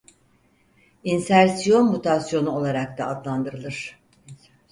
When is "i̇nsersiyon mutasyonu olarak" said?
1.03-2.97